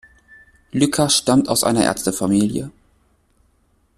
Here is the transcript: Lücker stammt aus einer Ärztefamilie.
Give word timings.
Lücker 0.71 1.09
stammt 1.11 1.47
aus 1.47 1.63
einer 1.63 1.83
Ärztefamilie. 1.83 2.71